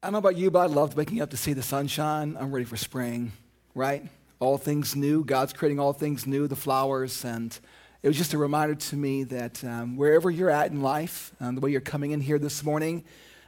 [0.00, 2.36] I don't know about you, but I loved waking up to see the sunshine.
[2.38, 3.32] I'm ready for spring,
[3.74, 4.06] right?
[4.38, 5.24] All things new.
[5.24, 7.24] God's creating all things new, the flowers.
[7.24, 7.58] And
[8.04, 11.56] it was just a reminder to me that um, wherever you're at in life, um,
[11.56, 13.02] the way you're coming in here this morning,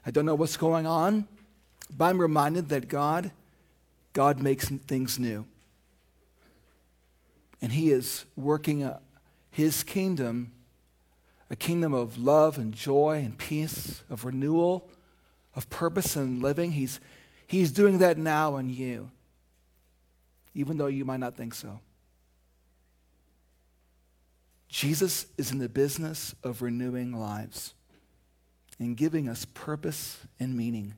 [0.04, 1.28] I don't know what's going on,
[1.96, 3.30] but I'm reminded that God,
[4.12, 5.46] God makes things new.
[7.62, 8.98] And He is working a,
[9.52, 10.50] His kingdom,
[11.48, 14.90] a kingdom of love and joy and peace, of renewal
[15.54, 16.72] of purpose and living.
[16.72, 17.00] He's,
[17.46, 19.10] he's doing that now in you,
[20.54, 21.80] even though you might not think so.
[24.68, 27.74] Jesus is in the business of renewing lives
[28.78, 30.94] and giving us purpose and meaning.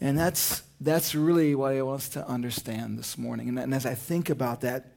[0.00, 3.48] And that's, that's really what I want us to understand this morning.
[3.48, 4.92] And, and as I think about that,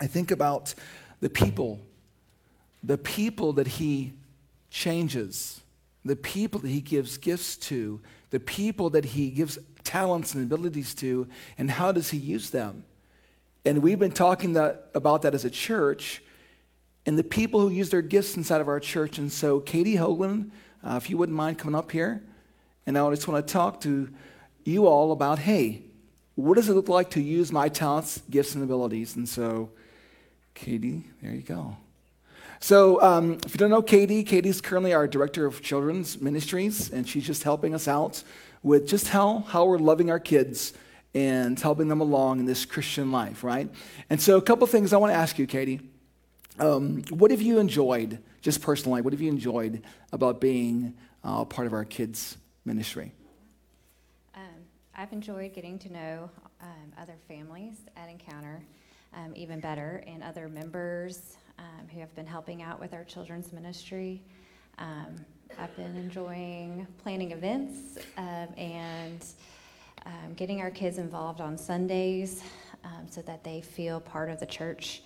[0.00, 0.74] I think about
[1.20, 1.80] the people,
[2.82, 4.12] the people that he
[4.70, 5.59] changes
[6.04, 8.00] the people that he gives gifts to,
[8.30, 12.84] the people that he gives talents and abilities to, and how does he use them?
[13.64, 16.22] And we've been talking that, about that as a church,
[17.06, 19.18] and the people who use their gifts inside of our church.
[19.18, 20.50] And so, Katie Hoagland,
[20.82, 22.22] uh, if you wouldn't mind coming up here,
[22.86, 24.08] and I just want to talk to
[24.64, 25.82] you all about hey,
[26.34, 29.16] what does it look like to use my talents, gifts, and abilities?
[29.16, 29.70] And so,
[30.54, 31.76] Katie, there you go.
[32.62, 37.08] So, um, if you don't know Katie, Katie's currently our director of children's ministries, and
[37.08, 38.22] she's just helping us out
[38.62, 40.74] with just how, how we're loving our kids
[41.14, 43.70] and helping them along in this Christian life, right?
[44.10, 45.80] And so, a couple things I want to ask you, Katie.
[46.58, 50.92] Um, what have you enjoyed, just personally, what have you enjoyed about being
[51.24, 52.36] uh, part of our kids'
[52.66, 53.12] ministry?
[54.34, 54.42] Um,
[54.94, 56.30] I've enjoyed getting to know
[56.60, 58.62] um, other families at Encounter
[59.14, 63.52] um, even better and other members um, who have been helping out with our children's
[63.52, 64.22] ministry.
[64.78, 65.14] Um,
[65.58, 69.24] I've been enjoying planning events um, and
[70.06, 72.42] um, getting our kids involved on Sundays
[72.84, 75.02] um, so that they feel part of the church.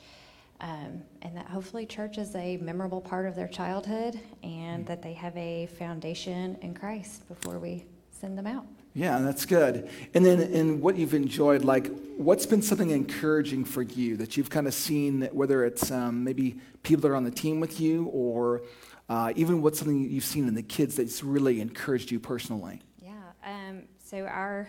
[0.61, 5.13] Um, and that hopefully church is a memorable part of their childhood and that they
[5.13, 8.65] have a foundation in Christ before we send them out.
[8.97, 9.91] Yeah, that's good.
[10.15, 14.51] And then, in what you've enjoyed, like, what's been something encouraging for you that you've
[14.51, 18.05] kind of seen, whether it's um, maybe people that are on the team with you,
[18.07, 18.63] or
[19.09, 22.83] uh, even what's something you've seen in the kids that's really encouraged you personally?
[23.03, 23.11] Yeah.
[23.45, 24.69] Um, so our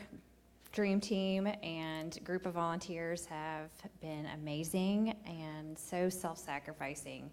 [0.72, 3.70] dream team and group of volunteers have
[4.02, 7.30] been amazing and so self-sacrificing.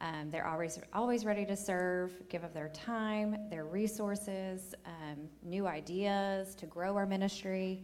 [0.00, 5.66] Um, they're always always ready to serve, give of their time, their resources, um, new
[5.66, 7.82] ideas to grow our ministry.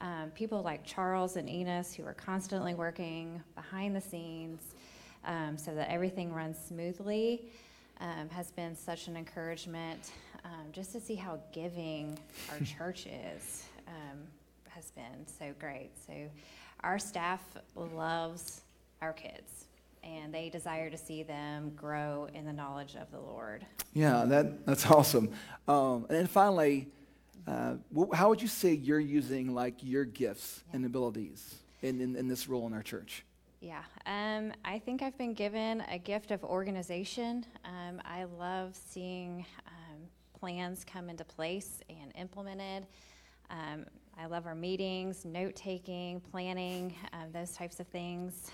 [0.00, 4.74] Um, people like Charles and Enos who are constantly working behind the scenes
[5.26, 7.50] um, so that everything runs smoothly
[8.00, 10.12] um, has been such an encouragement.
[10.44, 12.18] Um, just to see how giving
[12.50, 13.64] our church is
[14.80, 15.90] has been so great.
[16.06, 16.14] So
[16.82, 17.42] our staff
[17.76, 18.62] loves
[19.02, 19.66] our kids
[20.02, 23.66] and they desire to see them grow in the knowledge of the Lord.
[23.92, 25.30] Yeah, that, that's awesome.
[25.68, 26.88] Um, and then finally,
[27.46, 27.74] uh,
[28.12, 30.76] how would you say you're using like your gifts yeah.
[30.76, 33.24] and abilities in, in, in, this role in our church?
[33.60, 37.44] Yeah, um, I think I've been given a gift of organization.
[37.64, 39.98] Um, I love seeing um,
[40.38, 42.86] plans come into place and implemented.
[43.50, 43.84] Um,
[44.18, 48.50] I love our meetings, note taking, planning, um, those types of things.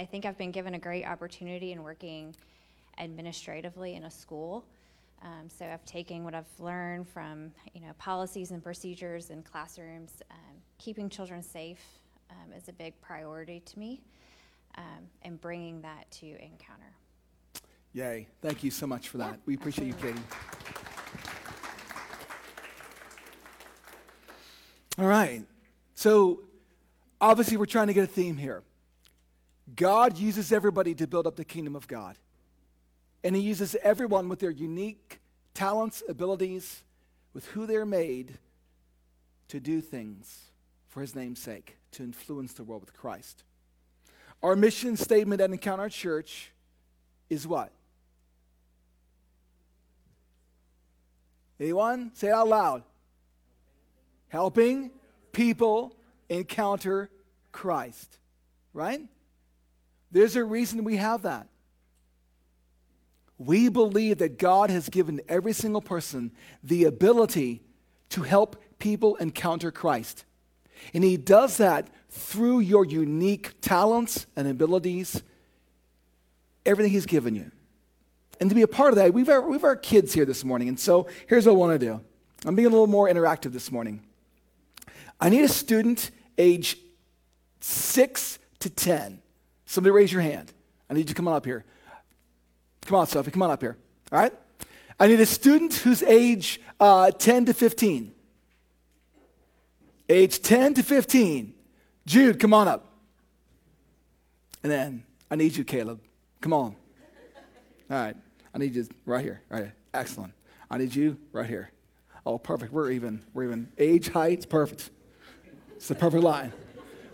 [0.00, 2.34] I think I've been given a great opportunity in working
[2.98, 4.64] administratively in a school.
[5.22, 10.22] Um, so I've taken what I've learned from you know policies and procedures in classrooms.
[10.30, 11.84] Um, keeping children safe
[12.30, 14.00] um, is a big priority to me,
[14.78, 16.94] um, and bringing that to Encounter.
[17.92, 18.26] Yay!
[18.40, 19.32] Thank you so much for that.
[19.32, 20.12] Yeah, we appreciate absolutely.
[20.12, 20.26] you, Katie.
[24.98, 25.44] All right.
[25.94, 26.40] So
[27.20, 28.62] obviously, we're trying to get a theme here.
[29.76, 32.16] God uses everybody to build up the kingdom of God.
[33.22, 35.20] And He uses everyone with their unique
[35.54, 36.82] talents, abilities,
[37.34, 38.38] with who they're made
[39.48, 40.50] to do things
[40.88, 43.44] for His name's sake, to influence the world with Christ.
[44.42, 46.52] Our mission statement at Encounter Church
[47.28, 47.72] is what?
[51.58, 52.10] Anyone?
[52.14, 52.82] Say it out loud
[54.30, 54.90] helping
[55.32, 55.94] people
[56.28, 57.10] encounter
[57.52, 58.18] Christ,
[58.72, 59.02] right?
[60.10, 61.48] There's a reason we have that.
[63.38, 67.62] We believe that God has given every single person the ability
[68.10, 70.24] to help people encounter Christ.
[70.92, 75.22] And He does that through your unique talents and abilities,
[76.66, 77.50] everything He's given you.
[78.40, 80.68] And to be a part of that, we've our, we've our kids here this morning.
[80.68, 82.00] And so here's what I want to do
[82.44, 84.02] I'm being a little more interactive this morning.
[85.20, 86.78] I need a student age
[87.60, 89.20] 6 to 10.
[89.70, 90.52] Somebody raise your hand.
[90.90, 91.64] I need you to come on up here.
[92.86, 93.76] Come on, Sophie, come on up here.
[94.10, 94.32] All right?
[94.98, 98.12] I need a student who's age uh, 10 to 15.
[100.08, 101.54] Age 10 to 15.
[102.04, 102.92] Jude, come on up.
[104.64, 106.00] And then I need you, Caleb.
[106.40, 106.74] Come on.
[107.88, 108.16] All right.
[108.52, 109.40] I need you right here.
[109.48, 109.74] Right here.
[109.94, 110.32] Excellent.
[110.68, 111.70] I need you right here.
[112.26, 112.72] Oh, perfect.
[112.72, 113.22] We're even.
[113.34, 113.68] We're even.
[113.78, 114.90] Age, height, perfect.
[115.76, 116.52] It's the perfect line.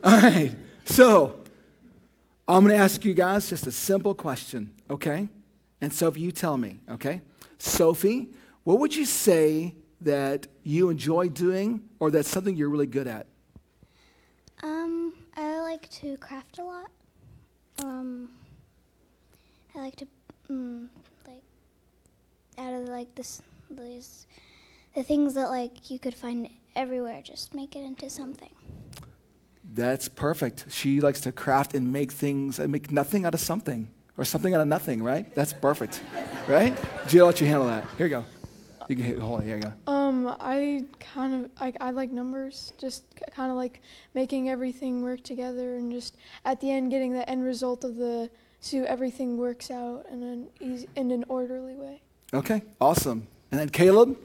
[0.03, 0.55] All right.
[0.87, 1.41] So
[2.49, 5.29] I'm going to ask you guys just a simple question, okay?
[5.81, 7.21] And Sophie, you tell me, okay?
[7.59, 8.29] Sophie,
[8.63, 13.27] what would you say that you enjoy doing or that's something you're really good at?
[14.63, 16.91] Um, I like to craft a lot.
[17.83, 18.31] Um,
[19.75, 20.07] I like to,
[20.49, 20.89] um,
[21.27, 21.43] like,
[22.59, 24.29] out of like this, these,
[24.95, 28.51] the things that like you could find everywhere, just make it into something.
[29.75, 30.67] That's perfect.
[30.71, 34.55] She likes to craft and make things and make nothing out of something or something
[34.55, 35.33] out of nothing, right?
[35.35, 36.03] That's perfect,
[36.49, 36.77] right?
[37.09, 37.85] Jill, I'll let you handle that.
[37.99, 38.25] Here you go.
[38.89, 39.47] You can hit, hold it.
[39.47, 39.93] Here you go.
[39.93, 43.83] Um, I kind of I, I like numbers, just kind of like
[44.15, 48.31] making everything work together, and just at the end getting the end result of the
[48.61, 52.01] so everything works out in an easy in an orderly way.
[52.33, 53.27] Okay, awesome.
[53.51, 54.17] And then Caleb.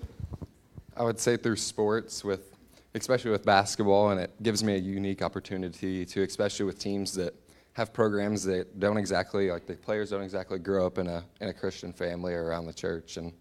[0.95, 2.50] I would say through sports, with
[2.93, 7.33] especially with basketball, and it gives me a unique opportunity to, especially with teams that
[7.73, 11.47] have programs that don't exactly like the players don't exactly grow up in a in
[11.47, 13.33] a Christian family or around the church, and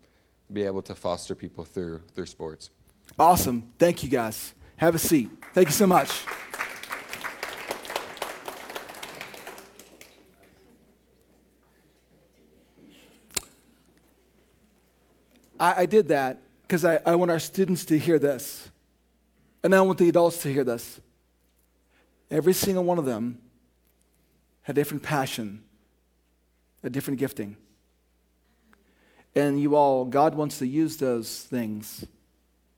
[0.52, 2.70] be able to foster people through through sports.
[3.18, 3.72] Awesome.
[3.78, 4.54] Thank you guys.
[4.76, 5.30] Have a seat.
[5.52, 6.24] Thank you so much.
[15.58, 18.70] I, I did that because I, I want our students to hear this.
[19.62, 21.00] And I want the adults to hear this.
[22.30, 23.40] Every single one of them
[24.62, 25.62] had a different passion,
[26.82, 27.56] a different gifting.
[29.34, 32.04] And you all, God wants to use those things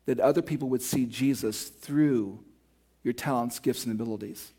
[0.07, 2.41] that other people would see Jesus through
[3.03, 4.53] your talents, gifts, and abilities.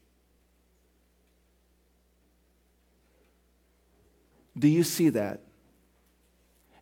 [4.57, 5.41] Do you see that?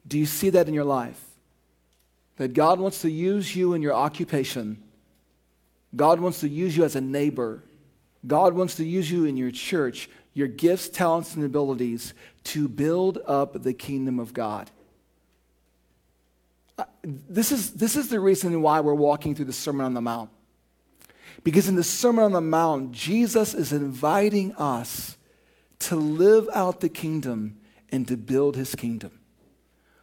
[0.08, 1.24] Do you see that in your life?
[2.38, 4.82] That God wants to use you in your occupation.
[5.96, 7.64] God wants to use you as a neighbor.
[8.26, 12.14] God wants to use you in your church, your gifts, talents, and abilities
[12.46, 14.70] to build up the kingdom of God
[16.82, 20.02] uh, this is, this is the reason why we're walking through the Sermon on the
[20.02, 20.32] Mount.
[21.44, 25.16] Because in the Sermon on the Mount, Jesus is inviting us
[25.80, 27.58] to live out the kingdom
[27.92, 29.12] and to build his kingdom.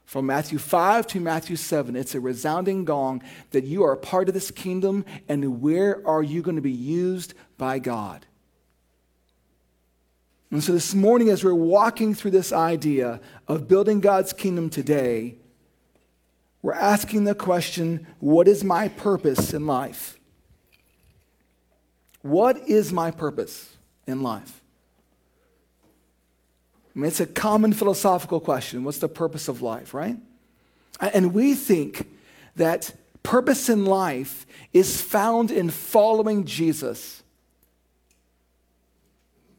[0.09, 4.29] From Matthew 5 to Matthew 7, it's a resounding gong that you are a part
[4.29, 8.25] of this kingdom and where are you going to be used by God.
[10.51, 15.35] And so this morning, as we're walking through this idea of building God's kingdom today,
[16.63, 20.19] we're asking the question what is my purpose in life?
[22.23, 23.77] What is my purpose
[24.07, 24.58] in life?
[26.99, 28.83] I mean, it's a common philosophical question.
[28.83, 30.17] What's the purpose of life, right?
[31.01, 32.09] And we think
[32.57, 32.93] that
[33.23, 37.23] purpose in life is found in following Jesus.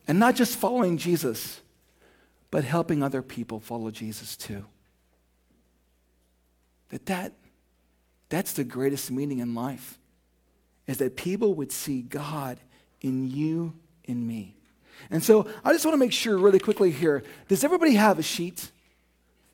[0.05, 1.62] And not just following Jesus,
[2.51, 4.65] but helping other people follow Jesus too
[6.89, 7.34] that, that
[8.29, 9.98] that's the greatest meaning in life
[10.88, 12.60] is that people would see God
[13.01, 14.55] in you in me.
[15.10, 18.24] And so I just want to make sure really quickly here does everybody have a
[18.24, 18.72] sheet,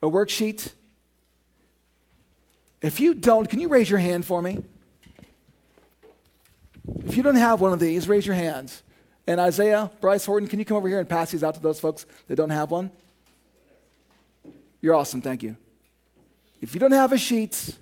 [0.01, 0.71] a worksheet?
[2.81, 4.63] If you don't, can you raise your hand for me?
[7.05, 8.83] If you don't have one of these, raise your hands.
[9.27, 11.79] And Isaiah, Bryce Horton, can you come over here and pass these out to those
[11.79, 12.91] folks that don't have one?
[14.81, 15.57] You're awesome, thank you.
[16.61, 17.77] If you don't have a sheet, I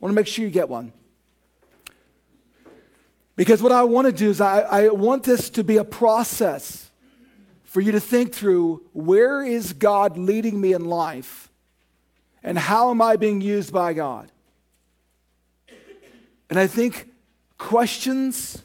[0.00, 0.92] want to make sure you get one.
[3.34, 6.90] Because what I want to do is, I, I want this to be a process
[7.64, 11.50] for you to think through where is God leading me in life
[12.42, 14.30] and how am I being used by God?
[16.50, 17.08] And I think
[17.56, 18.62] questions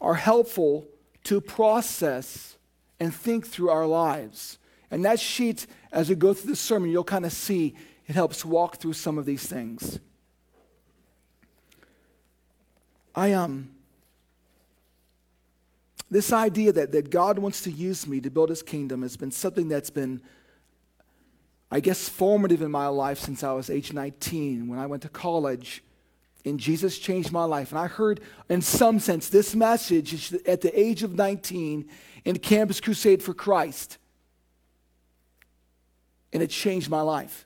[0.00, 0.86] are helpful
[1.24, 2.56] to process
[2.98, 4.58] and think through our lives.
[4.90, 7.74] And that sheet, as we go through the sermon, you'll kind of see
[8.06, 10.00] it helps walk through some of these things.
[13.14, 13.70] I um
[16.10, 19.30] this idea that, that God wants to use me to build his kingdom has been
[19.30, 20.22] something that's been,
[21.70, 25.08] I guess, formative in my life since I was age 19 when I went to
[25.08, 25.82] college
[26.44, 27.72] And Jesus changed my life.
[27.72, 31.88] And I heard, in some sense, this message at the age of 19
[32.24, 33.98] in Campus Crusade for Christ.
[36.32, 37.44] And it changed my life.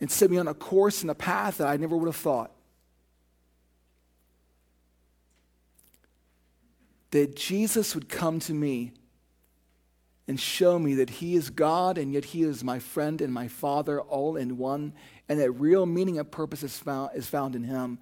[0.00, 2.50] and set me on a course and a path that I never would have thought.
[7.16, 8.92] That Jesus would come to me
[10.28, 13.48] and show me that He is God and yet He is my friend and my
[13.48, 14.92] Father all in one,
[15.26, 17.98] and that real meaning and purpose is found, is found in Him,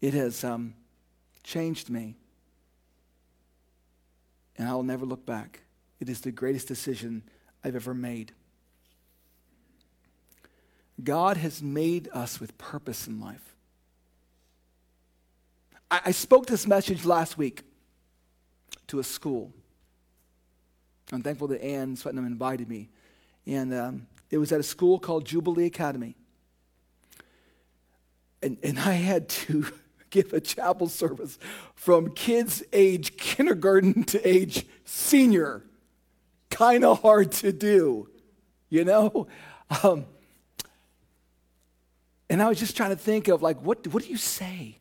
[0.00, 0.72] it has um,
[1.42, 2.16] changed me.
[4.56, 5.60] And I will never look back.
[6.00, 7.24] It is the greatest decision
[7.62, 8.32] I've ever made.
[11.04, 13.54] God has made us with purpose in life.
[15.90, 17.64] I, I spoke this message last week
[18.88, 19.52] to a school.
[21.12, 22.90] I'm thankful that Ann Swetnam invited me.
[23.46, 26.16] And um, it was at a school called Jubilee Academy.
[28.42, 29.66] And, and I had to
[30.10, 31.38] give a chapel service
[31.74, 35.62] from kids age kindergarten to age senior.
[36.50, 38.08] Kind of hard to do,
[38.68, 39.28] you know?
[39.82, 40.06] Um,
[42.30, 44.78] and I was just trying to think of, like, what, what do you say?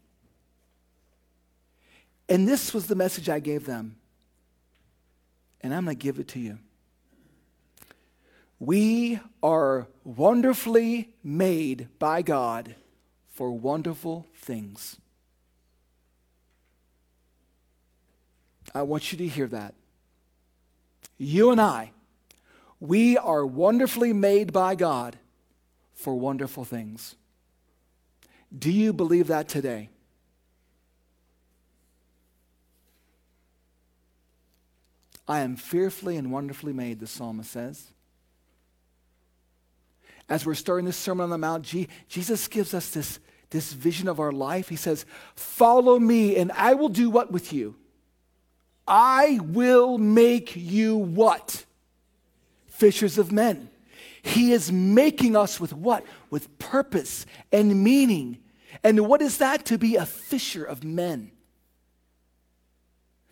[2.29, 3.96] And this was the message I gave them.
[5.61, 6.59] And I'm going to give it to you.
[8.59, 12.75] We are wonderfully made by God
[13.27, 14.97] for wonderful things.
[18.73, 19.75] I want you to hear that.
[21.17, 21.91] You and I,
[22.79, 25.17] we are wonderfully made by God
[25.93, 27.15] for wonderful things.
[28.57, 29.89] Do you believe that today?
[35.27, 37.91] I am fearfully and wonderfully made, the psalmist says.
[40.29, 41.65] As we're starting this Sermon on the Mount,
[42.07, 43.19] Jesus gives us this,
[43.49, 44.69] this vision of our life.
[44.69, 45.05] He says,
[45.35, 47.75] Follow me, and I will do what with you?
[48.87, 51.65] I will make you what?
[52.67, 53.69] Fishers of men.
[54.21, 56.05] He is making us with what?
[56.29, 58.39] With purpose and meaning.
[58.83, 59.65] And what is that?
[59.65, 61.31] To be a fisher of men.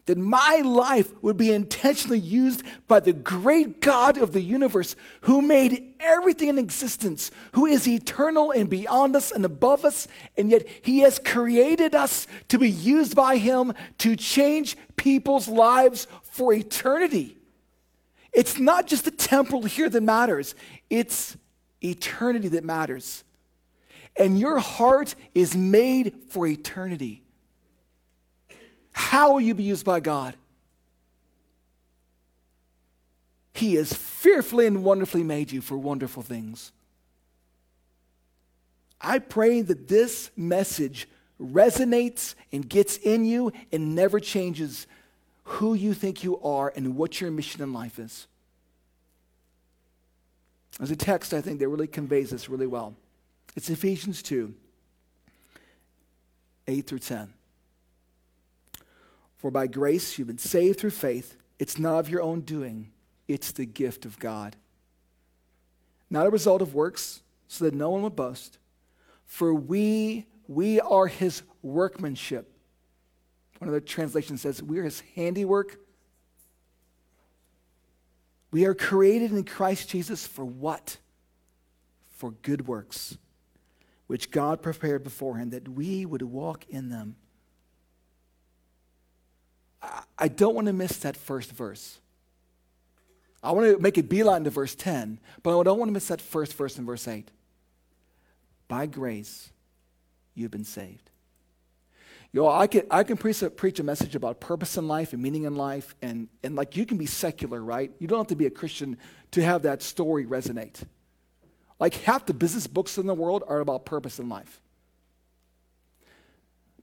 [0.06, 5.42] That my life would be intentionally used by the great God of the universe who
[5.42, 10.08] made everything in existence, who is eternal and beyond us and above us,
[10.38, 16.06] and yet he has created us to be used by him to change people's lives
[16.22, 17.38] for eternity.
[18.32, 20.54] It's not just the temporal here that matters,
[20.90, 21.36] it's
[21.82, 23.24] eternity that matters.
[24.18, 27.25] And your heart is made for eternity.
[28.96, 30.36] How will you be used by God?
[33.54, 36.72] He has fearfully and wonderfully made you for wonderful things.
[39.02, 41.10] I pray that this message
[41.42, 44.88] resonates and gets in you and never changes
[45.44, 48.28] who you think you are and what your mission in life is.
[50.78, 52.96] There's a text I think that really conveys this really well.
[53.58, 54.54] It's Ephesians 2
[56.68, 57.35] 8 through 10.
[59.46, 61.38] For by grace you've been saved through faith.
[61.60, 62.90] It's not of your own doing,
[63.28, 64.56] it's the gift of God.
[66.10, 68.58] Not a result of works, so that no one would boast.
[69.28, 72.52] For we, we are his workmanship.
[73.60, 75.80] One of the translations says, We are his handiwork.
[78.50, 80.98] We are created in Christ Jesus for what?
[82.16, 83.20] For good works,
[84.08, 87.18] which God prepared beforehand that we would walk in them.
[90.18, 92.00] I don't want to miss that first verse.
[93.44, 96.08] I want to make a beeline to verse 10, but I don't want to miss
[96.08, 97.30] that first verse in verse 8.
[98.68, 99.52] By grace,
[100.34, 101.12] you've been saved.
[102.34, 105.22] Know, I can, I can preach a, preach a message about purpose in life and
[105.22, 107.92] meaning in life, and, and like you can be secular, right?
[107.98, 108.98] You don't have to be a Christian
[109.32, 110.84] to have that story resonate.
[111.80, 114.60] Like half the business books in the world are about purpose in life.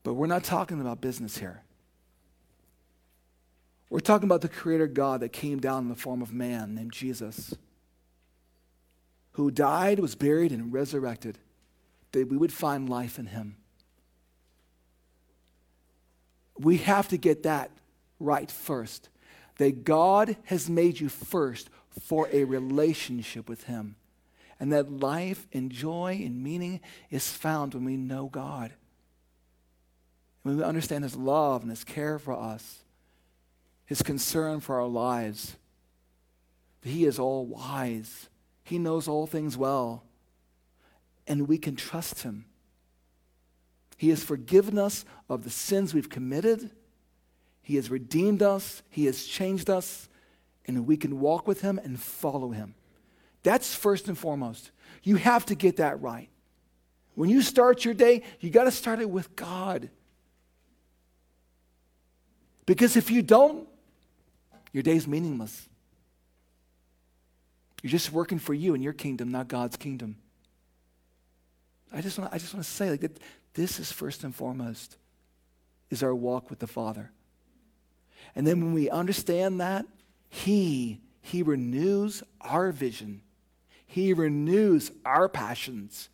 [0.05, 1.63] But we're not talking about business here.
[3.93, 6.95] We're talking about the Creator God that came down in the form of man named
[6.95, 7.55] Jesus,
[9.33, 11.37] who died, was buried, and resurrected,
[12.13, 13.57] that we would find life in Him.
[16.59, 17.71] We have to get that
[18.19, 19.11] right first.
[19.59, 21.69] That God has made you first
[22.01, 23.97] for a relationship with Him.
[24.59, 26.81] And that life and joy and meaning
[27.11, 28.73] is found when we know God.
[30.45, 32.79] When we understand His love and His care for us
[33.93, 35.59] his concern for our lives.
[36.83, 38.31] He is all wise,
[38.65, 40.03] He knows all things well,
[41.27, 42.47] and we can trust Him.
[43.99, 46.71] He has forgiven us of the sins we've committed.
[47.61, 48.83] He has redeemed us.
[48.89, 50.09] He has changed us.
[50.65, 52.75] And we can walk with Him and follow Him.
[53.43, 54.71] That's first and foremost.
[55.03, 56.31] You have to get that right.
[57.15, 59.91] When you start your day, you got to start it with God.
[62.65, 63.69] Because if you don't,
[64.73, 65.69] your day's meaningless.
[67.83, 70.17] You're just working for you and your kingdom, not God's kingdom.
[71.93, 73.19] I just want, I just want to say like that
[73.55, 74.97] this is first and foremost
[75.91, 77.11] is our walk with the Father.
[78.35, 79.85] And then when we understand that,
[80.31, 83.21] He, He renews our vision.
[83.87, 86.09] He renews our passions.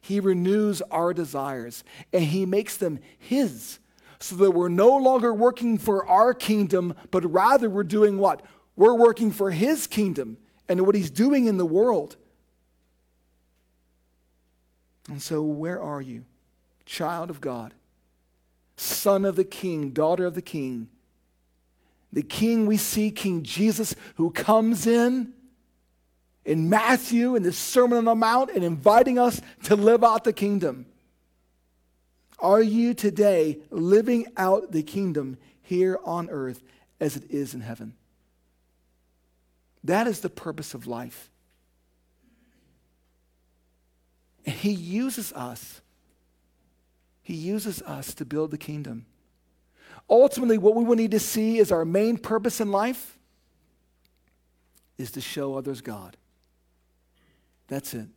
[0.00, 1.82] He renews our desires.
[2.12, 3.80] And He makes them His
[4.20, 8.42] so that we're no longer working for our kingdom, but rather we're doing what?
[8.76, 12.16] We're working for His kingdom and what He's doing in the world.
[15.08, 16.24] And so, where are you?
[16.84, 17.74] Child of God,
[18.76, 20.88] son of the king, daughter of the king.
[22.12, 25.34] The king we see, King Jesus, who comes in
[26.44, 30.32] in Matthew in the Sermon on the Mount and inviting us to live out the
[30.32, 30.86] kingdom.
[32.38, 36.62] Are you today living out the kingdom here on earth
[37.00, 37.94] as it is in heaven?
[39.84, 41.30] That is the purpose of life.
[44.46, 45.80] And he uses us.
[47.22, 49.06] He uses us to build the kingdom.
[50.08, 53.18] Ultimately, what we will need to see is our main purpose in life
[54.96, 56.16] is to show others God.
[57.66, 58.08] That's it.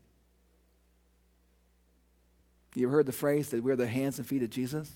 [2.75, 4.89] You ever heard the phrase that we're the hands and feet of Jesus?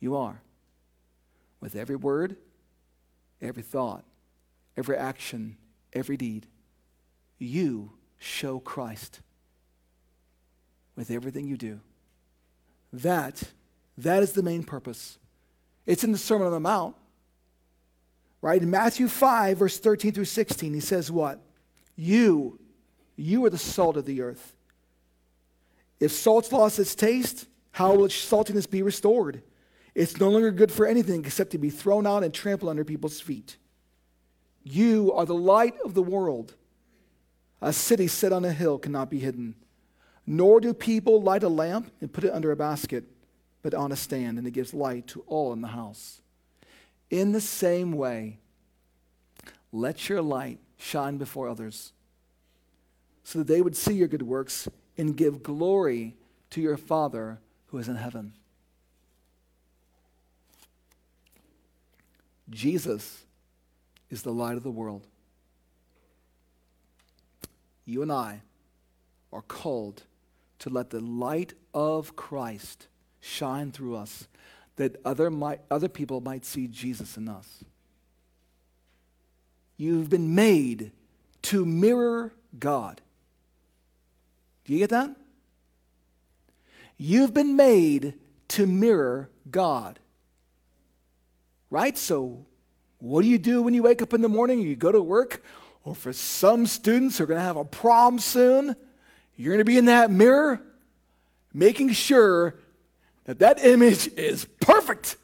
[0.00, 0.40] You are.
[1.60, 2.36] With every word,
[3.40, 4.04] every thought,
[4.76, 5.56] every action,
[5.92, 6.46] every deed,
[7.38, 9.20] you show Christ
[10.96, 11.80] with everything you do.
[12.92, 13.42] That,
[13.98, 15.18] that is the main purpose.
[15.86, 16.96] It's in the Sermon on the Mount.
[18.40, 18.62] Right?
[18.62, 21.40] In Matthew 5, verse 13 through 16, he says what?
[21.96, 22.58] You,
[23.16, 24.54] you are the salt of the earth.
[26.00, 29.42] If salt's lost its taste, how will its saltiness be restored?
[29.94, 33.20] It's no longer good for anything except to be thrown out and trampled under people's
[33.20, 33.56] feet.
[34.62, 36.54] You are the light of the world.
[37.60, 39.54] A city set on a hill cannot be hidden.
[40.26, 43.04] Nor do people light a lamp and put it under a basket,
[43.62, 46.20] but on a stand, and it gives light to all in the house.
[47.10, 48.38] In the same way,
[49.70, 51.92] let your light shine before others,
[53.22, 56.14] so that they would see your good works and give glory
[56.50, 58.32] to your Father who is in heaven.
[62.50, 63.24] Jesus
[64.10, 65.06] is the light of the world.
[67.84, 68.42] You and I
[69.32, 70.02] are called
[70.60, 72.86] to let the light of Christ
[73.20, 74.28] shine through us
[74.76, 77.64] that other, might, other people might see Jesus in us.
[79.76, 80.92] You've been made
[81.42, 83.00] to mirror God.
[84.64, 85.14] Do you get that?
[86.96, 88.14] You've been made
[88.48, 89.98] to mirror God.
[91.70, 91.98] Right?
[91.98, 92.46] So,
[92.98, 94.60] what do you do when you wake up in the morning?
[94.60, 95.42] You go to work,
[95.84, 98.76] or for some students who are going to have a prom soon,
[99.36, 100.62] you're going to be in that mirror
[101.52, 102.56] making sure
[103.24, 105.16] that that image is perfect.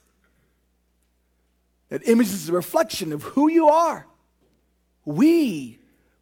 [1.90, 4.06] That image is a reflection of who you are.
[5.04, 5.79] We,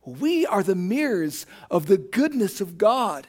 [0.08, 3.26] we are the mirrors of the goodness of God.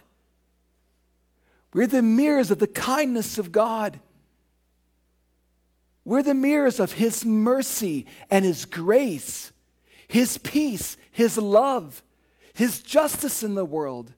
[1.73, 3.99] We're the mirrors of the kindness of God.
[6.05, 9.51] We're the mirrors of His mercy and His grace,
[10.07, 12.01] His peace, His love,
[12.53, 14.13] His justice in the world.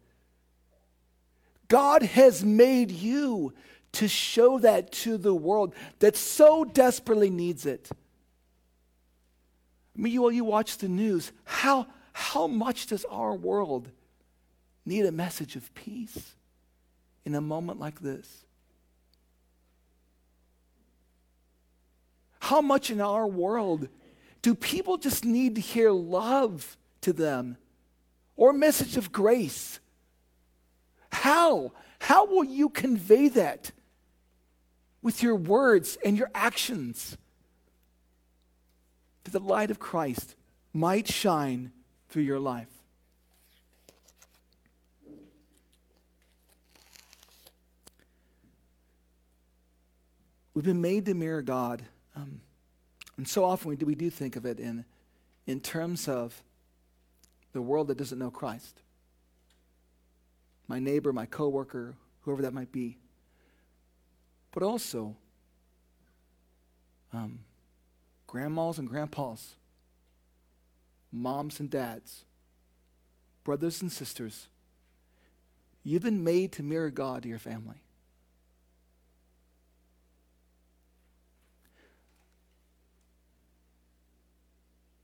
[1.67, 3.53] God has made you
[3.93, 7.89] to show that to the world that so desperately needs it.
[9.97, 11.31] I mean, you, you watch the news.
[11.43, 13.89] How, how much does our world
[14.85, 16.35] need a message of peace
[17.25, 18.45] in a moment like this?
[22.39, 23.87] How much in our world
[24.41, 27.57] do people just need to hear love to them
[28.35, 29.79] or a message of grace?
[31.11, 31.71] How?
[31.99, 33.71] How will you convey that
[35.01, 37.17] with your words and your actions?
[39.23, 40.35] That the light of Christ
[40.73, 41.71] might shine
[42.11, 42.67] through your life.
[50.53, 51.81] We've been made to mirror God.
[52.15, 52.41] Um,
[53.17, 54.85] and so often we do, we do think of it in,
[55.47, 56.43] in terms of
[57.53, 58.81] the world that doesn't know Christ
[60.71, 62.97] my neighbor, my coworker, whoever that might be.
[64.53, 65.17] but also
[67.11, 67.39] um,
[68.25, 69.55] grandmas and grandpas,
[71.11, 72.25] moms and dads,
[73.43, 74.47] brothers and sisters.
[75.83, 77.81] You've been made to mirror God to your family.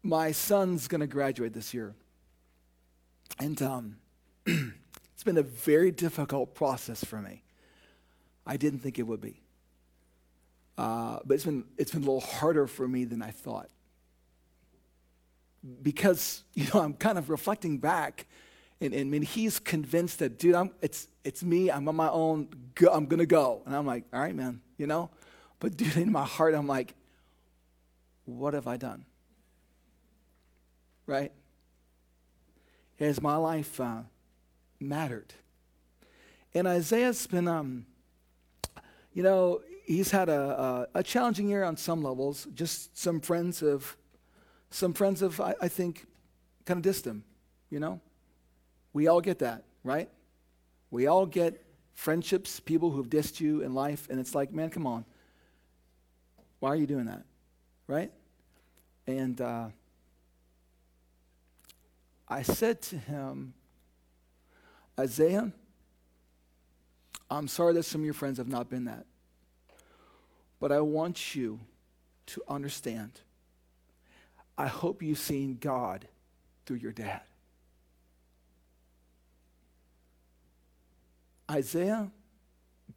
[0.03, 1.93] My son's going to graduate this year.
[3.39, 3.97] And um,
[4.45, 7.43] it's been a very difficult process for me.
[8.45, 9.41] I didn't think it would be.
[10.77, 13.69] Uh, but it's been, it's been a little harder for me than I thought.
[15.81, 18.27] Because, you know, I'm kind of reflecting back,
[18.79, 22.49] and, and mean, he's convinced that, dude, I'm, it's, it's me, I'm on my own,
[22.75, 23.63] go, I'm to go.
[23.65, 25.09] And I'm like, all right, man, you know?
[25.59, 26.93] But, dude, in my heart, I'm like,
[28.25, 29.05] what have I done?
[31.05, 31.31] Right?
[32.99, 34.01] Has my life uh,
[34.79, 35.33] mattered?
[36.53, 37.85] And Isaiah's been, um,
[39.13, 42.47] you know, he's had a, a, a, challenging year on some levels.
[42.53, 43.95] Just some friends have,
[44.69, 46.05] some friends have, I, I think,
[46.65, 47.23] kind of dissed him.
[47.69, 47.99] You know,
[48.93, 50.09] we all get that, right?
[50.91, 54.85] We all get friendships, people who've dissed you in life, and it's like, man, come
[54.85, 55.03] on,
[56.59, 57.23] why are you doing that,
[57.87, 58.11] right?
[59.05, 59.67] And uh,
[62.27, 63.53] I said to him,
[64.99, 65.51] Isaiah,
[67.29, 69.05] I'm sorry that some of your friends have not been that.
[70.59, 71.59] But I want you
[72.27, 73.21] to understand.
[74.57, 76.07] I hope you've seen God
[76.65, 77.21] through your dad.
[81.49, 82.09] Isaiah,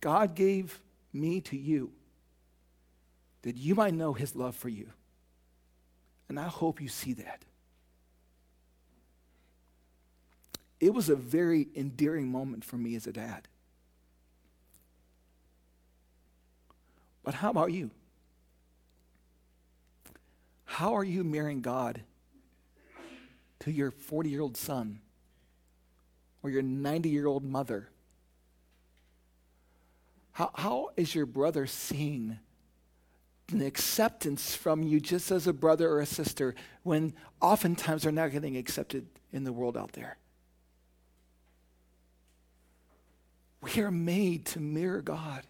[0.01, 0.81] God gave
[1.12, 1.92] me to you
[3.42, 4.90] that you might know his love for you.
[6.29, 7.44] And I hope you see that.
[10.79, 13.49] It was a very endearing moment for me as a dad.
[17.23, 17.90] But how about you?
[20.70, 22.00] How are you mirroring God
[23.59, 25.00] to your 40 year old son
[26.44, 27.88] or your 90 year old mother?
[30.30, 32.38] How, how is your brother seeing
[33.50, 36.54] an acceptance from you just as a brother or a sister
[36.85, 40.18] when oftentimes they're not getting accepted in the world out there?
[43.61, 45.42] We are made to mirror God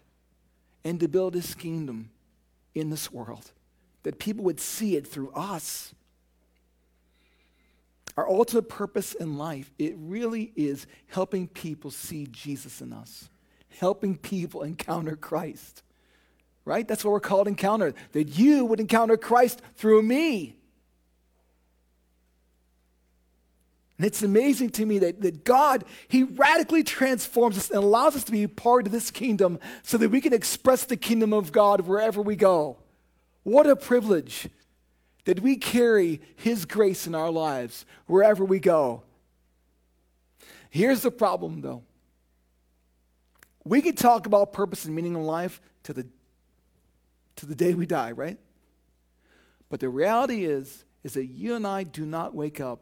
[0.83, 2.09] and to build his kingdom
[2.73, 3.51] in this world,
[4.03, 5.93] that people would see it through us.
[8.17, 13.29] Our ultimate purpose in life, it really is helping people see Jesus in us,
[13.79, 15.83] helping people encounter Christ.
[16.65, 16.87] Right?
[16.87, 17.93] That's what we're called encounter.
[18.11, 20.57] That you would encounter Christ through me.
[24.01, 28.23] And it's amazing to me that, that God, He radically transforms us and allows us
[28.23, 31.81] to be part of this kingdom so that we can express the kingdom of God
[31.81, 32.77] wherever we go.
[33.43, 34.49] What a privilege
[35.25, 39.03] that we carry His grace in our lives wherever we go.
[40.69, 41.83] Here's the problem, though.
[43.63, 46.07] We can talk about purpose and meaning in life to the,
[47.35, 48.37] to the day we die, right?
[49.69, 52.81] But the reality is, is that you and I do not wake up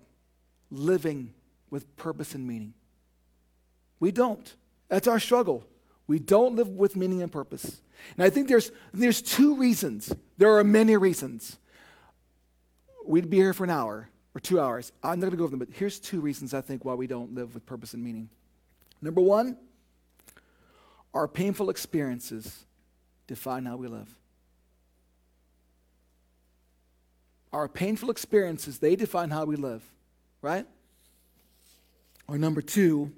[0.71, 1.33] living
[1.69, 2.73] with purpose and meaning.
[3.99, 4.55] We don't.
[4.87, 5.65] That's our struggle.
[6.09, 7.81] We don't live with meaning and purpose.
[8.17, 10.11] And I think there's, there's two reasons.
[10.39, 11.57] There are many reasons.
[13.05, 14.91] We'd be here for an hour or two hours.
[15.03, 17.05] I'm not going to go over them, but here's two reasons I think why we
[17.05, 18.27] don't live with purpose and meaning.
[19.03, 19.55] Number one,
[21.13, 22.65] our painful experiences
[23.27, 24.09] define how we live.
[27.53, 29.83] Our painful experiences, they define how we live
[30.41, 30.65] right?
[32.27, 33.11] Or number two,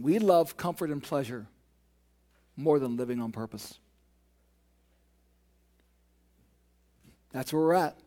[0.00, 1.46] we love comfort and pleasure
[2.56, 3.78] more than living on purpose.
[7.32, 7.98] That's where we're at.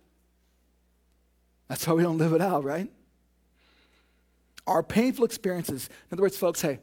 [1.67, 2.89] That's why we don't live it out, right?
[4.65, 6.79] Our painful experiences, in other words, folks, hey,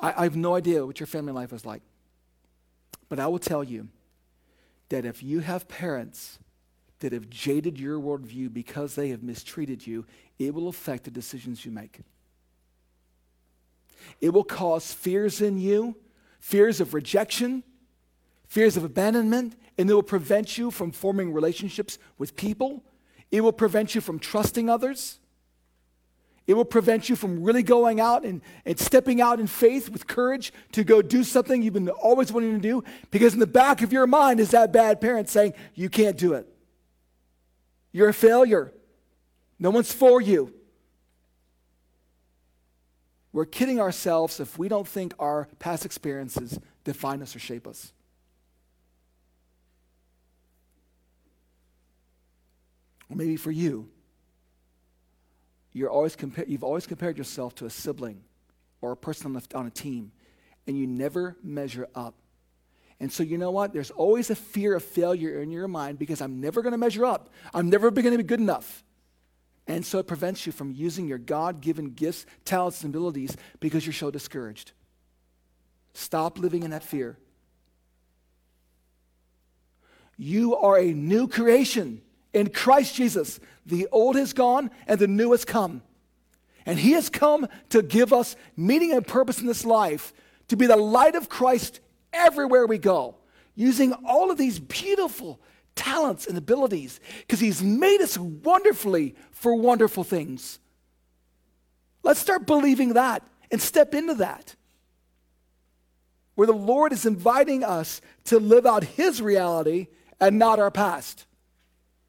[0.00, 1.82] I, I have no idea what your family life is like.
[3.08, 3.88] But I will tell you
[4.88, 6.38] that if you have parents
[7.00, 10.06] that have jaded your worldview because they have mistreated you,
[10.38, 12.00] it will affect the decisions you make.
[14.20, 15.96] It will cause fears in you,
[16.40, 17.62] fears of rejection,
[18.46, 22.84] fears of abandonment, and it will prevent you from forming relationships with people.
[23.30, 25.18] It will prevent you from trusting others.
[26.46, 30.06] It will prevent you from really going out and, and stepping out in faith with
[30.06, 33.80] courage to go do something you've been always wanting to do because in the back
[33.80, 36.46] of your mind is that bad parent saying, You can't do it.
[37.92, 38.72] You're a failure.
[39.58, 40.52] No one's for you.
[43.34, 47.92] We're kidding ourselves if we don't think our past experiences define us or shape us.
[53.10, 53.88] Or maybe for you,
[55.72, 58.22] you're always compa- you've always compared yourself to a sibling
[58.80, 60.12] or a person on, the, on a team,
[60.68, 62.14] and you never measure up.
[63.00, 63.72] And so, you know what?
[63.72, 67.04] There's always a fear of failure in your mind because I'm never going to measure
[67.04, 67.30] up.
[67.52, 68.84] I'm never going to be good enough.
[69.66, 73.86] And so it prevents you from using your God given gifts, talents, and abilities because
[73.86, 74.72] you're so discouraged.
[75.94, 77.16] Stop living in that fear.
[80.16, 83.40] You are a new creation in Christ Jesus.
[83.64, 85.82] The old has gone and the new has come.
[86.66, 90.12] And He has come to give us meaning and purpose in this life,
[90.48, 91.80] to be the light of Christ
[92.12, 93.16] everywhere we go,
[93.54, 95.40] using all of these beautiful
[95.74, 100.58] talents and abilities because He's made us wonderfully for wonderful things.
[102.02, 104.54] Let's start believing that and step into that.
[106.34, 109.88] Where the Lord is inviting us to live out His reality
[110.20, 111.26] and not our past.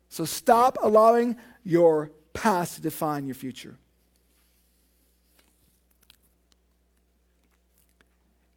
[0.09, 3.77] So stop allowing your past to define your future.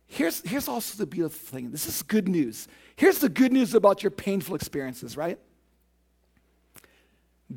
[0.07, 1.71] Here's, here's also the beautiful thing.
[1.71, 2.67] This is good news.
[2.99, 5.39] Here's the good news about your painful experiences, right?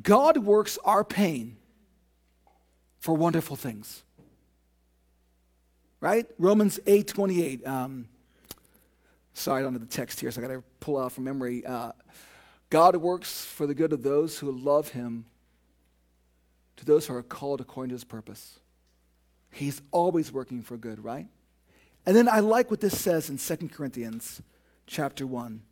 [0.00, 1.56] God works our pain
[3.00, 4.04] for wonderful things.
[6.00, 6.26] Right?
[6.38, 7.66] Romans 8 28.
[7.66, 8.06] Um,
[9.34, 11.66] sorry, I don't have the text here, so I got to pull out from memory.
[11.66, 11.90] Uh,
[12.70, 15.24] God works for the good of those who love him,
[16.76, 18.60] to those who are called according to his purpose.
[19.50, 21.26] He's always working for good, right?
[22.06, 24.40] And then I like what this says in 2 Corinthians
[24.92, 25.62] chapter 1,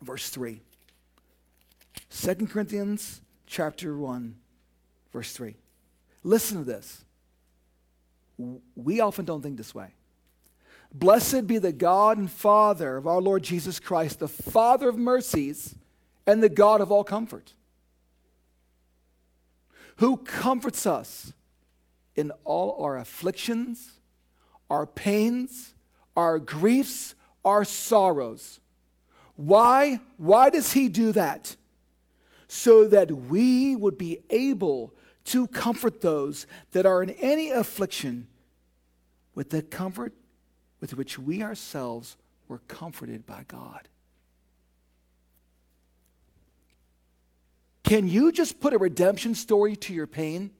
[0.00, 0.60] verse 3.
[2.10, 4.36] 2 Corinthians chapter 1,
[5.12, 5.56] verse 3.
[6.22, 7.04] Listen to this.
[8.76, 9.88] We often don't think this way.
[10.94, 15.74] Blessed be the God and Father of our Lord Jesus Christ, the Father of mercies
[16.26, 17.54] and the God of all comfort,
[19.96, 21.32] who comforts us
[22.14, 23.96] in all our afflictions
[24.70, 25.74] our pains,
[26.16, 28.60] our griefs, our sorrows.
[29.36, 30.00] Why?
[30.16, 31.56] Why does he do that?
[32.48, 34.94] So that we would be able
[35.26, 38.28] to comfort those that are in any affliction
[39.34, 40.14] with the comfort
[40.80, 42.16] with which we ourselves
[42.48, 43.88] were comforted by God.
[47.82, 50.50] Can you just put a redemption story to your pain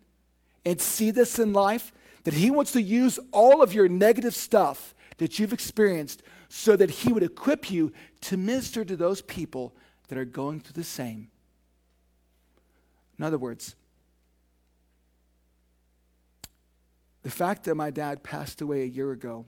[0.64, 1.92] and see this in life?
[2.26, 6.90] that He wants to use all of your negative stuff that you've experienced so that
[6.90, 9.74] He would equip you to minister to those people
[10.08, 11.28] that are going through the same.
[13.18, 13.74] In other words,
[17.22, 19.46] the fact that my dad passed away a year ago,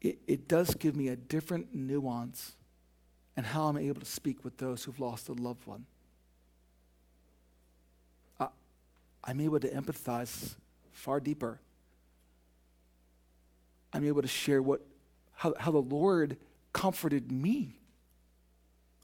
[0.00, 2.52] it, it does give me a different nuance
[3.36, 5.86] and how I'm able to speak with those who've lost a loved one.
[9.24, 10.54] I'm able to empathize
[10.90, 11.60] far deeper.
[13.92, 14.80] I'm able to share what,
[15.32, 16.36] how, how the Lord
[16.72, 17.78] comforted me.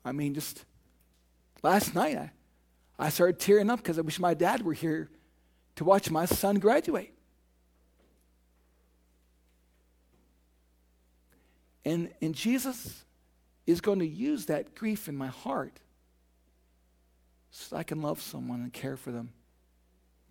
[0.04, 0.64] I mean, just
[1.62, 2.30] last night, I,
[2.98, 5.10] I started tearing up because I wish my dad were here
[5.76, 7.12] to watch my son graduate.
[11.84, 13.04] And, and Jesus
[13.66, 15.80] is going to use that grief in my heart
[17.50, 19.30] so I can love someone and care for them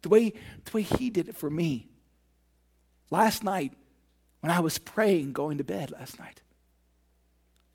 [0.02, 0.34] the way,
[0.66, 1.88] the way He did it for me.
[3.10, 3.74] Last night,
[4.42, 6.42] when I was praying, going to bed last night,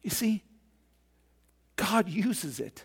[0.02, 0.42] you see,
[1.76, 2.84] God uses it.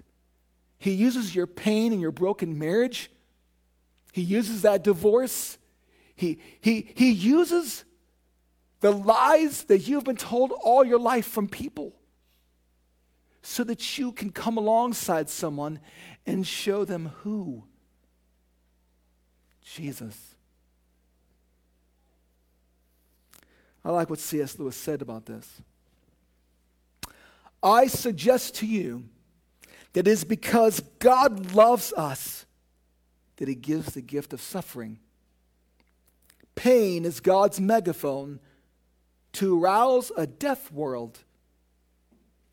[0.80, 3.10] He uses your pain and your broken marriage.
[4.14, 5.58] He uses that divorce.
[6.16, 7.84] He, he, he uses
[8.80, 11.94] the lies that you've been told all your life from people
[13.42, 15.80] so that you can come alongside someone
[16.26, 17.64] and show them who
[19.64, 20.37] Jesus.
[23.84, 24.58] I like what C.S.
[24.60, 25.62] Lewis said about this.
[27.64, 29.06] I suggest to you
[29.94, 32.46] that it is because God loves us
[33.38, 35.00] that he gives the gift of suffering.
[36.56, 38.40] Pain is God's megaphone
[39.34, 41.20] to rouse a deaf world.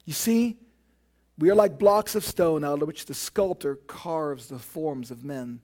[0.05, 0.59] You see,
[1.39, 5.25] we are like blocks of stone out of which the sculptor carves the forms of
[5.25, 5.61] men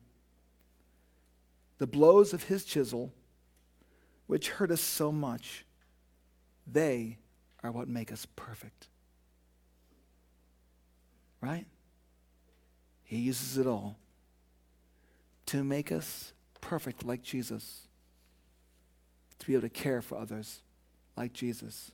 [1.80, 3.10] the blows of his chisel,
[4.30, 5.64] which hurt us so much,
[6.64, 7.18] they
[7.64, 8.86] are what make us perfect.
[11.40, 11.66] Right?
[13.02, 13.96] He uses it all
[15.46, 17.88] to make us perfect like Jesus,
[19.40, 20.60] to be able to care for others
[21.16, 21.90] like Jesus.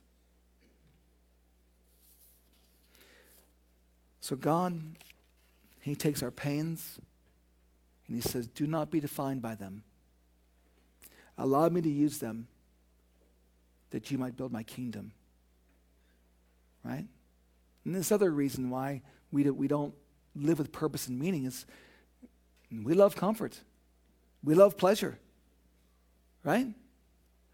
[4.19, 4.79] So, God,
[5.81, 6.99] He takes our pains
[8.05, 9.81] and He says, Do not be defined by them.
[11.37, 12.47] Allow me to use them
[13.91, 15.11] that you might build my kingdom.
[16.83, 17.05] Right?
[17.85, 19.93] And this other reason why we, do, we don't
[20.35, 21.65] live with purpose and meaning is
[22.71, 23.59] we love comfort,
[24.43, 25.19] we love pleasure.
[26.43, 26.67] Right?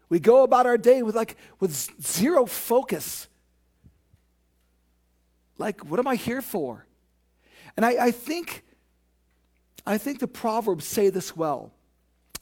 [0.08, 3.26] We go about our day with like with zero focus.
[5.56, 6.86] Like, what am I here for?
[7.76, 8.64] And I, I think
[9.86, 11.72] I think the Proverbs say this well.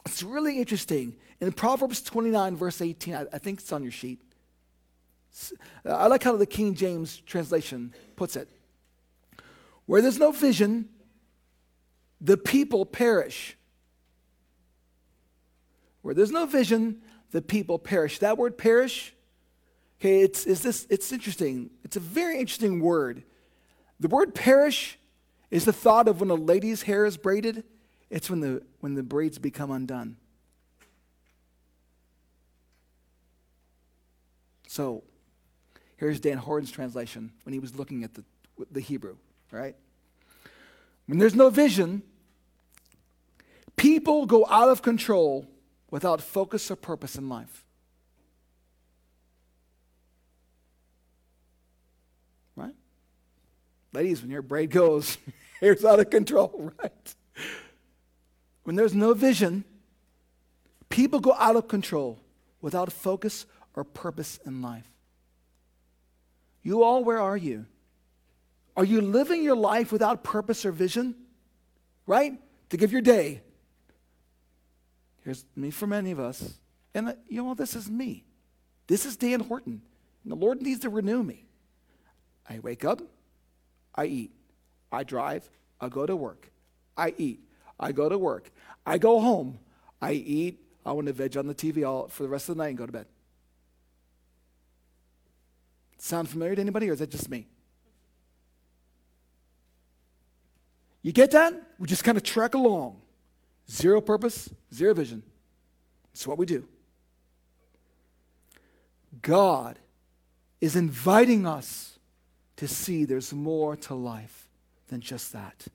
[0.06, 1.16] It's really interesting.
[1.42, 4.22] In Proverbs 29, verse 18, I, I think it's on your sheet.
[5.84, 8.48] I like how the King James translation puts it.
[9.86, 10.88] Where there's no vision,
[12.20, 13.56] the people perish.
[16.02, 17.02] Where there's no vision,
[17.32, 18.20] the people perish.
[18.20, 19.12] That word perish,
[20.00, 21.70] okay, it's, it's, this, it's interesting.
[21.82, 23.24] It's a very interesting word.
[23.98, 24.96] The word perish
[25.50, 27.64] is the thought of when a lady's hair is braided,
[28.10, 30.18] it's when the, when the braids become undone.
[34.72, 35.02] So
[35.98, 38.24] here's Dan Horton's translation when he was looking at the,
[38.70, 39.16] the Hebrew,
[39.50, 39.76] right?
[41.04, 42.02] When there's no vision,
[43.76, 45.46] people go out of control
[45.90, 47.66] without focus or purpose in life.
[52.56, 52.74] Right?
[53.92, 55.18] Ladies, when your braid goes,
[55.60, 57.14] hair's out of control, right?
[58.64, 59.64] When there's no vision,
[60.88, 62.20] people go out of control
[62.62, 64.88] without focus or purpose in life.
[66.62, 67.66] You all, where are you?
[68.76, 71.14] Are you living your life without purpose or vision?
[72.06, 72.40] Right?
[72.70, 73.42] To give your day.
[75.24, 76.54] Here's me for many of us.
[76.94, 78.24] And uh, you know, this is me.
[78.86, 79.82] This is Dan Horton.
[80.22, 81.46] And the Lord needs to renew me.
[82.48, 83.00] I wake up,
[83.94, 84.32] I eat,
[84.90, 85.48] I drive,
[85.80, 86.50] I go to work,
[86.96, 87.40] I eat,
[87.78, 88.50] I go to work,
[88.84, 89.58] I go home,
[90.00, 92.62] I eat, I want to veg on the TV all for the rest of the
[92.62, 93.06] night and go to bed.
[96.02, 97.46] Sound familiar to anybody, or is that just me?
[101.00, 101.54] You get that?
[101.78, 103.00] We just kind of trek along.
[103.70, 105.22] Zero purpose, zero vision.
[106.12, 106.66] That's what we do.
[109.20, 109.78] God
[110.60, 112.00] is inviting us
[112.56, 114.48] to see there's more to life
[114.88, 115.68] than just that.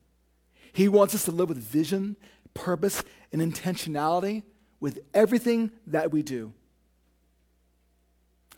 [0.74, 2.16] He wants us to live with vision,
[2.52, 4.42] purpose, and intentionality
[4.78, 6.52] with everything that we do.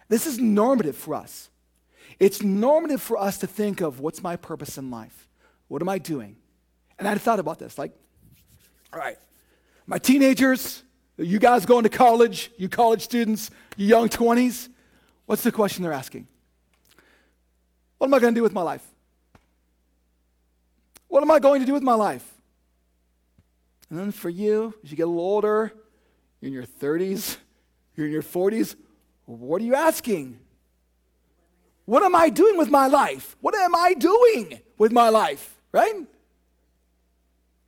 [0.09, 1.49] This is normative for us.
[2.19, 5.29] It's normative for us to think of what's my purpose in life?
[5.69, 6.37] What am I doing?
[6.99, 7.93] And I thought about this like,
[8.93, 9.17] all right,
[9.87, 10.83] my teenagers,
[11.17, 14.69] you guys going to college, you college students, you young 20s,
[15.27, 16.27] what's the question they're asking?
[17.99, 18.87] What am I going to do with my life?
[21.09, 22.27] What am I going to do with my life?
[23.91, 25.73] And then for you, as you get a little older,
[26.41, 27.37] you're in your 30s,
[27.97, 28.77] you're in your 40s,
[29.27, 30.39] what are you asking?
[31.91, 33.37] What am I doing with my life?
[33.41, 35.61] What am I doing with my life?
[35.73, 36.07] Right?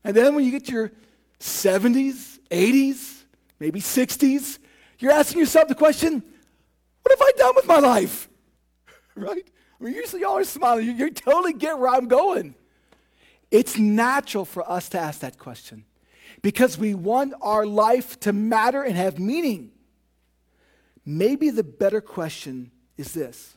[0.04, 0.92] And then when you get to your
[1.40, 3.24] 70s, 80s,
[3.58, 4.60] maybe 60s,
[5.00, 6.22] you're asking yourself the question,
[7.02, 8.28] what have I done with my life?
[9.16, 9.44] right?
[9.80, 10.86] I mean, usually y'all are smiling.
[10.86, 12.54] You, you totally get where I'm going.
[13.50, 15.84] It's natural for us to ask that question
[16.42, 19.72] because we want our life to matter and have meaning.
[21.04, 23.56] Maybe the better question is this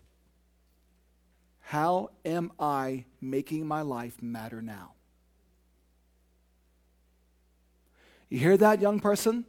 [1.75, 4.93] How am I making my life matter now?
[8.29, 9.43] You hear that, young person?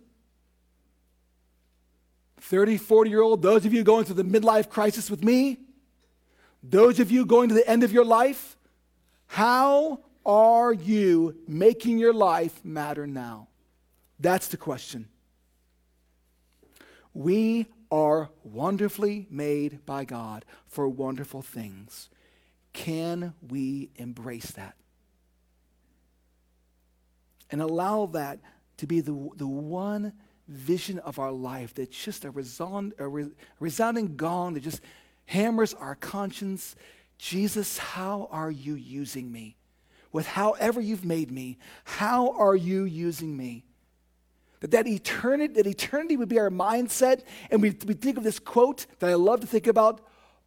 [2.40, 5.60] 30, 40 year old, those of you going through the midlife crisis with me,
[6.64, 8.56] those of you going to the end of your life,
[9.29, 13.46] how are you making your life matter now?
[14.18, 15.06] That's the question.
[17.14, 22.08] We are wonderfully made by God for wonderful things.
[22.72, 24.74] Can we embrace that?
[27.50, 28.40] And allow that
[28.78, 30.12] to be the, the one
[30.48, 33.26] vision of our life that's just a, resound, a re,
[33.60, 34.80] resounding gong that just
[35.26, 36.76] hammers our conscience.
[37.18, 39.56] Jesus, how are you using me?
[40.12, 43.65] With however you've made me, how are you using me?
[44.61, 48.38] That that eternity, that eternity would be our mindset, and we, we think of this
[48.38, 50.00] quote that I love to think about: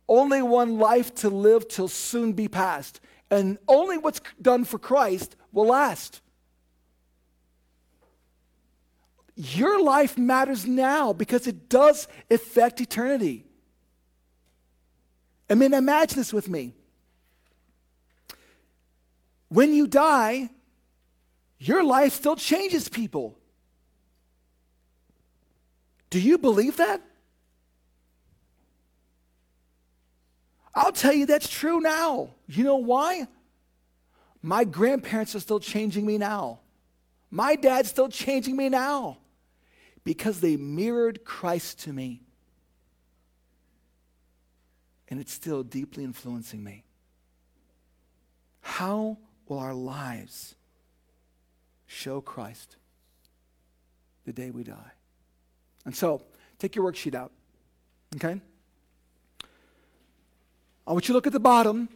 [0.08, 3.00] only one life to live till soon be past,
[3.30, 6.22] and only what's done for Christ will last.
[9.40, 13.46] your life matters now because it does affect eternity.
[15.50, 16.74] I mean, imagine this with me.
[19.48, 20.50] When you die,
[21.58, 23.39] your life still changes people.
[26.10, 27.02] Do you believe that?
[30.74, 32.30] I'll tell you that's true now.
[32.48, 33.28] You know why?
[34.42, 36.60] My grandparents are still changing me now.
[37.30, 39.18] My dad's still changing me now
[40.04, 42.24] because they mirrored Christ to me.
[45.10, 46.86] And it's still deeply influencing me.
[48.62, 50.56] How will our lives
[51.88, 52.78] show Christ
[54.26, 54.92] the day we die?
[55.86, 56.22] And so,
[56.60, 57.32] take your worksheet out,
[58.16, 58.40] okay?
[60.86, 61.90] I want you to look at the bottom,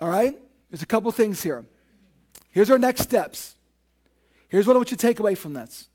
[0.00, 0.36] all right?
[0.70, 1.64] There's a couple things here.
[2.50, 3.54] Here's our next steps.
[4.48, 5.88] Here's what I want you to take away from this.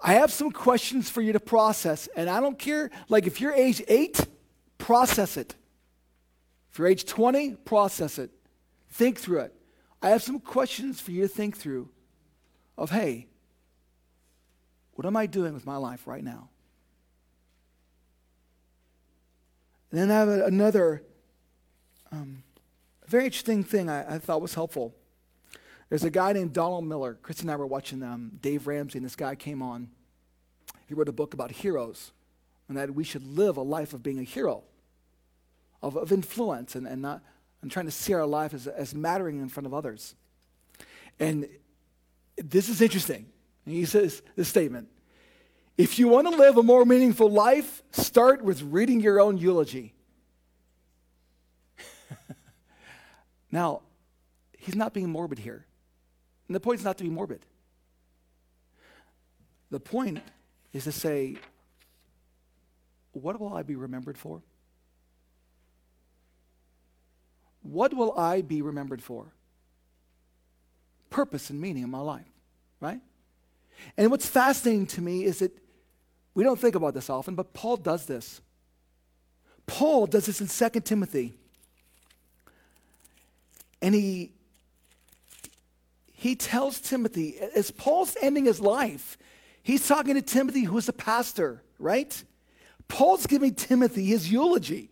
[0.00, 3.52] I have some questions for you to process, and I don't care, like if you're
[3.52, 4.26] age eight,
[4.78, 5.54] process it.
[6.70, 8.30] If you're age 20, process it.
[8.90, 9.54] Think through it.
[10.02, 11.88] I have some questions for you to think through
[12.76, 13.27] of, hey,
[14.98, 16.48] what am I doing with my life right now?
[19.92, 21.04] And then I have another
[22.10, 22.42] um,
[23.06, 24.96] very interesting thing I, I thought was helpful.
[25.88, 27.16] There's a guy named Donald Miller.
[27.22, 29.88] Chris and I were watching um, Dave Ramsey, and this guy came on.
[30.88, 32.10] He wrote a book about heroes
[32.66, 34.64] and that we should live a life of being a hero,
[35.80, 37.22] of, of influence, and, and, not,
[37.62, 40.16] and trying to see our life as, as mattering in front of others.
[41.20, 41.48] And
[42.36, 43.26] this is interesting.
[43.70, 44.88] He says this statement
[45.76, 49.94] If you want to live a more meaningful life, start with reading your own eulogy.
[53.50, 53.82] now,
[54.56, 55.66] he's not being morbid here.
[56.46, 57.44] And the point is not to be morbid.
[59.70, 60.20] The point
[60.72, 61.36] is to say,
[63.12, 64.42] what will I be remembered for?
[67.62, 69.32] What will I be remembered for?
[71.10, 72.30] Purpose and meaning in my life,
[72.80, 73.00] right?
[73.96, 75.52] And what's fascinating to me is that
[76.34, 78.40] we don't think about this often, but Paul does this.
[79.66, 81.34] Paul does this in 2 Timothy.
[83.82, 84.32] And he
[86.18, 89.16] he tells Timothy, as Paul's ending his life,
[89.62, 92.24] he's talking to Timothy, who's a pastor, right?
[92.88, 94.90] Paul's giving Timothy his eulogy.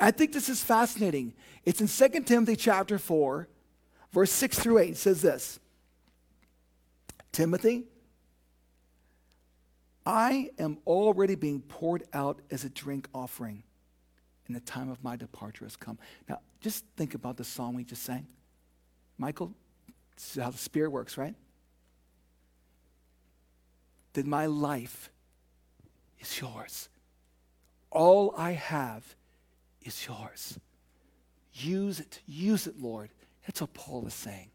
[0.00, 1.32] I think this is fascinating.
[1.64, 3.46] It's in 2 Timothy chapter 4,
[4.12, 4.90] verse 6 through 8.
[4.90, 5.60] It says this
[7.34, 7.82] Timothy,
[10.06, 13.64] I am already being poured out as a drink offering,
[14.46, 15.98] and the time of my departure has come.
[16.28, 18.28] Now, just think about the song we just sang.
[19.18, 19.52] Michael,
[20.14, 21.34] this is how the Spirit works, right?
[24.12, 25.10] That my life
[26.20, 26.88] is yours.
[27.90, 29.16] All I have
[29.82, 30.56] is yours.
[31.52, 32.20] Use it.
[32.26, 33.10] Use it, Lord.
[33.44, 34.50] That's what Paul is saying.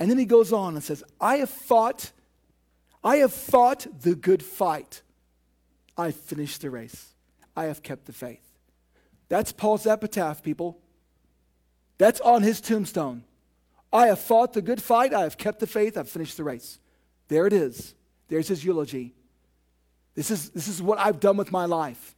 [0.00, 2.10] And then he goes on and says, I have fought,
[3.04, 5.02] I have fought the good fight.
[5.96, 7.08] I finished the race.
[7.54, 8.42] I have kept the faith.
[9.28, 10.80] That's Paul's epitaph, people.
[11.98, 13.24] That's on his tombstone.
[13.92, 15.12] I have fought the good fight.
[15.12, 15.98] I have kept the faith.
[15.98, 16.78] I've finished the race.
[17.28, 17.94] There it is.
[18.28, 19.14] There's his eulogy.
[20.14, 22.14] This is, this is what I've done with my life.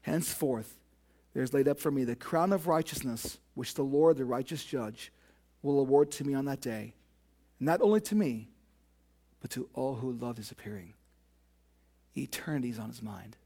[0.00, 0.76] Henceforth,
[1.34, 5.12] there's laid up for me the crown of righteousness, which the Lord, the righteous judge,
[5.62, 6.94] will award to me on that day.
[7.60, 8.48] Not only to me,
[9.40, 10.94] but to all who love his appearing.
[12.16, 13.36] Eternity is on his mind.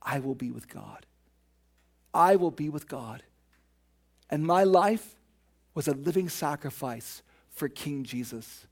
[0.00, 1.06] I will be with God.
[2.12, 3.22] I will be with God.
[4.30, 5.16] And my life
[5.74, 8.66] was a living sacrifice for King Jesus.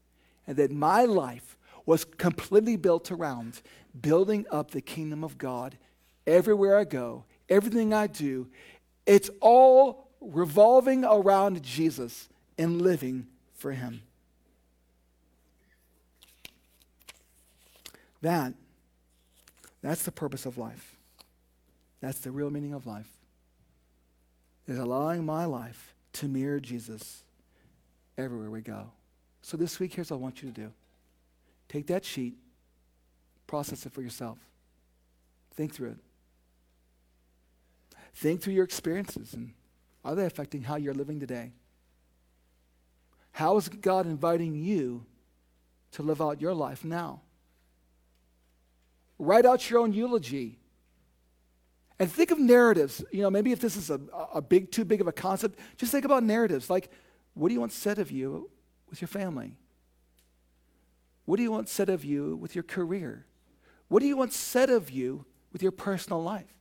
[0.46, 3.62] And that my life was completely built around
[4.00, 5.76] building up the kingdom of God
[6.26, 8.48] everywhere I go, everything I do.
[9.10, 14.02] It's all revolving around Jesus and living for Him.
[18.22, 18.54] That,
[19.82, 20.94] that's the purpose of life.
[22.00, 23.08] That's the real meaning of life
[24.68, 27.24] is allowing my life to mirror Jesus
[28.16, 28.92] everywhere we go.
[29.42, 30.72] So this week, here's what I want you to do
[31.66, 32.34] take that sheet,
[33.48, 34.38] process it for yourself,
[35.56, 35.98] think through it.
[38.14, 39.52] Think through your experiences and
[40.04, 41.52] are they affecting how you're living today?
[43.32, 45.04] How is God inviting you
[45.92, 47.22] to live out your life now?
[49.18, 50.58] Write out your own eulogy
[51.98, 53.04] and think of narratives.
[53.12, 54.00] You know, maybe if this is a,
[54.32, 56.70] a big, too big of a concept, just think about narratives.
[56.70, 56.90] Like,
[57.34, 58.50] What do you want said of you
[58.88, 59.56] with your family?
[61.26, 63.26] What do you want said of you with your career?
[63.88, 66.59] What do you want said of you with your personal life?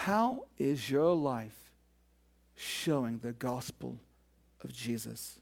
[0.00, 1.56] How is your life
[2.54, 3.98] showing the gospel
[4.62, 5.40] of Jesus?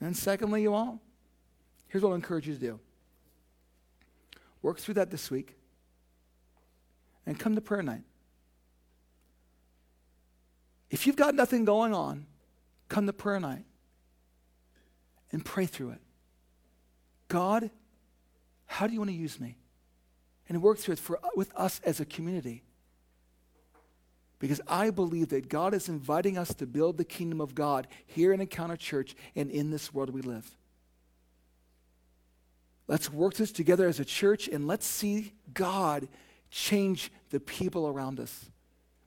[0.00, 1.00] And secondly, you all,
[1.88, 2.80] here's what I encourage you to do
[4.62, 5.56] work through that this week
[7.26, 8.04] and come to prayer night.
[10.88, 12.26] If you've got nothing going on,
[12.88, 13.64] come to prayer night
[15.32, 16.00] and pray through it.
[17.26, 17.70] God,
[18.66, 19.56] how do you want to use me?
[20.48, 22.62] And work through it for, with us as a community.
[24.38, 28.32] Because I believe that God is inviting us to build the kingdom of God here
[28.32, 30.48] in Encounter Church and in this world we live.
[32.86, 36.08] Let's work this together as a church and let's see God
[36.50, 38.48] change the people around us.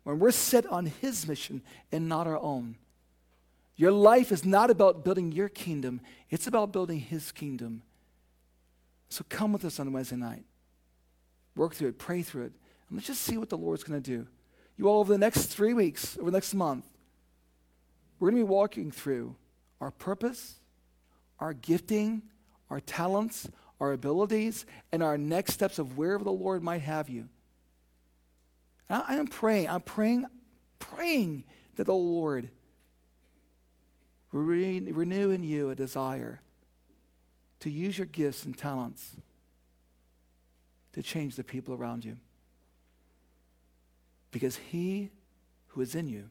[0.03, 1.61] When we're set on His mission
[1.91, 2.75] and not our own.
[3.75, 7.81] Your life is not about building your kingdom, it's about building His kingdom.
[9.09, 10.43] So come with us on Wednesday night.
[11.55, 12.53] Work through it, pray through it,
[12.89, 14.27] and let's just see what the Lord's going to do.
[14.81, 16.85] You all, over the next three weeks, over the next month,
[18.19, 19.35] we're going to be walking through
[19.79, 20.55] our purpose,
[21.37, 22.23] our gifting,
[22.67, 23.47] our talents,
[23.79, 27.29] our abilities, and our next steps of wherever the Lord might have you.
[28.89, 30.25] I, I am praying, I'm praying,
[30.79, 31.43] praying
[31.75, 32.49] that the Lord
[34.31, 36.41] re- renew in you a desire
[37.59, 39.11] to use your gifts and talents
[40.93, 42.17] to change the people around you.
[44.31, 45.11] Because he
[45.67, 46.29] who is in you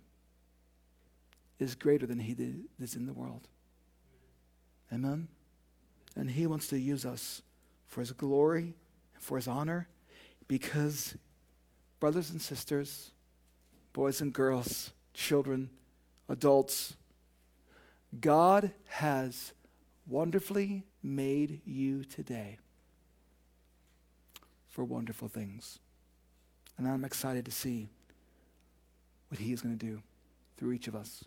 [1.58, 3.48] is greater than he that is in the world.
[4.92, 5.28] Amen?
[6.16, 7.42] And he wants to use us
[7.86, 8.74] for his glory
[9.14, 9.88] and for his honor
[10.48, 11.14] because,
[12.00, 13.10] brothers and sisters,
[13.92, 15.70] boys and girls, children,
[16.28, 16.96] adults,
[18.20, 19.52] God has
[20.06, 22.58] wonderfully made you today
[24.68, 25.78] for wonderful things.
[26.80, 27.90] And I'm excited to see
[29.28, 30.00] what He is going to do
[30.56, 31.24] through each of us.